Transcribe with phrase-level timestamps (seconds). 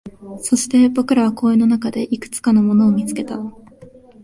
[0.39, 3.37] そして、僕らは公園の中でいくつかのものを見つけた